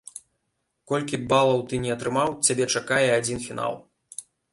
Колькі 0.91 1.19
б 1.19 1.27
балаў 1.33 1.61
ты 1.73 1.79
ні 1.83 1.91
атрымаў, 1.95 2.29
цябе 2.47 2.65
чакае 2.79 3.07
адзін 3.19 3.37
фінал. 3.45 3.73